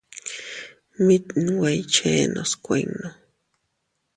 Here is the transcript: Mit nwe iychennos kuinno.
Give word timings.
Mit 1.05 1.25
nwe 1.45 1.69
iychennos 1.79 2.51
kuinno. 2.63 3.09